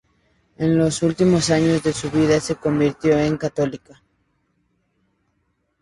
[0.57, 4.01] En los últimos años de su vida se convirtió en católica.